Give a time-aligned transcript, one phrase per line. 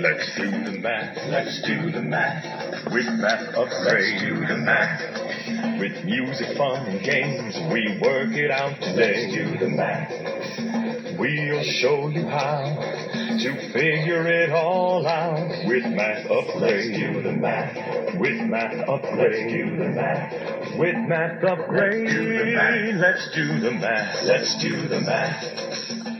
[0.00, 2.42] Let's do the math, let's do the math.
[2.90, 5.78] With math upgrade, let's do the math.
[5.78, 9.28] With music, fun, and games, we work it out today.
[9.28, 11.18] Let's do the math.
[11.18, 15.66] We'll show you how to figure it all out.
[15.66, 18.18] With math upgrade, let's do the math.
[18.18, 20.78] With math upgrade, let's do the math.
[20.78, 24.24] With math upgrade, let's do the math.
[24.24, 26.19] Let's do the math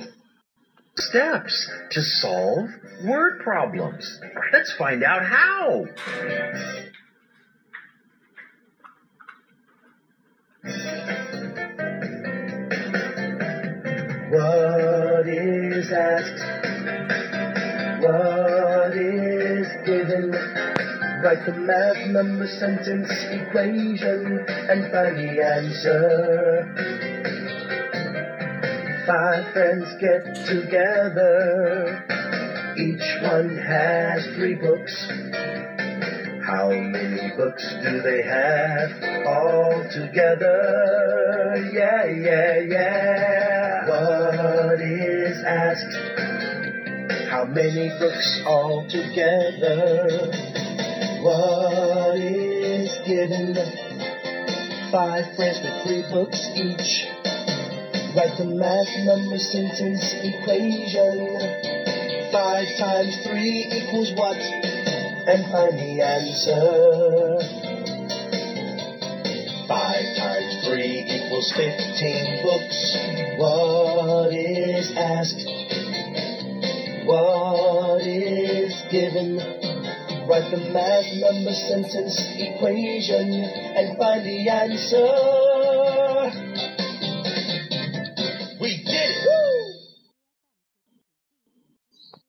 [1.01, 2.69] steps to solve
[3.05, 4.21] word problems.
[4.53, 5.87] Let's find out how.
[14.31, 16.41] What is asked?
[18.03, 20.31] What is given?
[21.23, 27.00] Write the math number sentence equation and find the answer
[29.11, 32.01] five friends get together.
[32.79, 34.95] Each one has three books.
[36.47, 38.91] How many books do they have
[39.27, 41.57] all together?
[41.73, 43.89] Yeah, yeah, yeah.
[43.89, 45.97] What is asked?
[47.31, 50.07] How many books all together?
[51.23, 53.57] What is given?
[54.93, 57.20] Five friends with three books each.
[58.17, 61.39] Write the math number sentence equation.
[62.33, 64.37] Five times three equals what?
[64.37, 67.39] And find the answer.
[69.69, 72.97] Five times three equals fifteen books.
[73.39, 75.47] What is asked?
[77.07, 79.39] What is given?
[80.27, 83.45] Write the math number sentence equation
[83.79, 85.50] and find the answer.